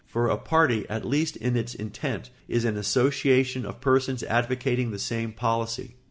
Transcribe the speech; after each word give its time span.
For 0.07 0.29
a 0.29 0.37
party, 0.37 0.87
at 0.89 1.05
least 1.05 1.35
in 1.35 1.55
its 1.55 1.75
intent, 1.75 2.31
is 2.47 2.65
an 2.65 2.75
association 2.75 3.67
of 3.67 3.81
persons 3.81 4.23
advocating 4.23 4.89
the 4.89 4.97
same 4.97 5.31
policy. 5.31 5.93